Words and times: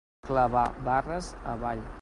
Clavar 0.27 0.65
barres 0.89 1.31
avall. 1.55 1.89